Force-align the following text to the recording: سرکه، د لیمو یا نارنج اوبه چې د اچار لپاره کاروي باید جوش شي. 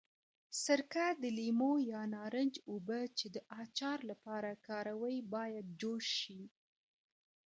سرکه، 0.63 1.05
د 1.21 1.23
لیمو 1.37 1.73
یا 1.91 2.01
نارنج 2.15 2.53
اوبه 2.71 2.99
چې 3.17 3.27
د 3.35 3.37
اچار 3.61 3.99
لپاره 4.11 4.51
کاروي 4.67 5.17
باید 5.33 5.65
جوش 5.81 6.05
شي. 6.21 6.41